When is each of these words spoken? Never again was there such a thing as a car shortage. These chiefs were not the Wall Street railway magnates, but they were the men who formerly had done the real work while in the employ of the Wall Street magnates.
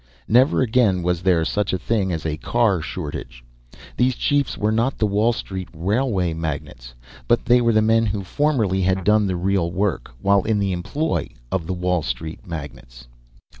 Never 0.27 0.61
again 0.61 1.03
was 1.03 1.21
there 1.21 1.45
such 1.45 1.73
a 1.73 1.77
thing 1.77 2.11
as 2.11 2.25
a 2.25 2.35
car 2.37 2.81
shortage. 2.81 3.43
These 3.97 4.15
chiefs 4.15 4.57
were 4.57 4.71
not 4.71 4.97
the 4.97 5.05
Wall 5.05 5.31
Street 5.31 5.69
railway 5.75 6.33
magnates, 6.33 6.95
but 7.27 7.45
they 7.45 7.61
were 7.61 7.71
the 7.71 7.83
men 7.83 8.07
who 8.07 8.23
formerly 8.23 8.81
had 8.81 9.03
done 9.03 9.27
the 9.27 9.35
real 9.35 9.69
work 9.71 10.09
while 10.19 10.43
in 10.43 10.57
the 10.57 10.71
employ 10.71 11.29
of 11.51 11.67
the 11.67 11.73
Wall 11.75 12.01
Street 12.01 12.39
magnates. 12.47 13.05